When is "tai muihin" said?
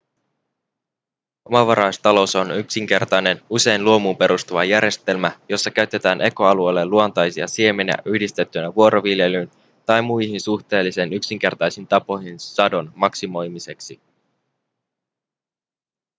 9.85-10.41